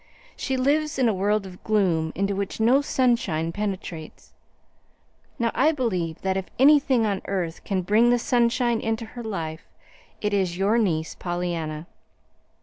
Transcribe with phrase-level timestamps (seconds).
[0.35, 4.33] She lives in a world of gloom, into which no sunshine penetrates.
[5.37, 9.67] Now I believe that if anything on earth can bring the sunshine into her life,
[10.19, 11.85] it is your niece, Pollyanna.